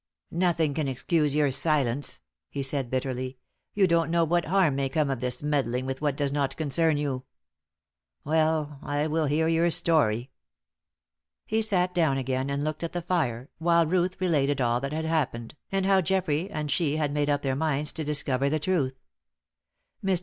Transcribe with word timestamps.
"Nothing 0.31 0.73
can 0.73 0.87
excuse 0.87 1.35
your 1.35 1.51
silence," 1.51 2.21
he 2.49 2.63
said, 2.63 2.89
bitterly. 2.89 3.37
"You 3.75 3.85
don't 3.85 4.09
know 4.09 4.23
what 4.23 4.45
harm 4.45 4.75
may 4.75 4.89
come 4.89 5.11
of 5.11 5.19
this 5.19 5.43
meddling 5.43 5.85
with 5.85 6.01
what 6.01 6.17
does 6.17 6.31
not 6.33 6.57
concern 6.57 6.97
you. 6.97 7.25
Well, 8.23 8.79
I 8.81 9.05
will 9.05 9.27
hear 9.27 9.47
your 9.47 9.69
story." 9.69 10.31
He 11.45 11.61
sat 11.61 11.93
down 11.93 12.17
again 12.17 12.49
and 12.49 12.63
looked 12.63 12.81
at 12.83 12.93
the 12.93 13.03
fire, 13.03 13.51
while 13.59 13.85
Ruth 13.85 14.19
related 14.19 14.59
all 14.59 14.81
that 14.81 14.91
had 14.91 15.05
happened, 15.05 15.55
and 15.71 15.85
how 15.85 16.01
Geoffrey 16.01 16.49
and 16.49 16.71
she 16.71 16.97
had 16.97 17.13
made 17.13 17.29
up 17.29 17.43
their 17.43 17.55
minds 17.55 17.91
to 17.91 18.03
discover 18.03 18.49
the 18.49 18.57
truth. 18.59 18.95
Mr. 20.03 20.19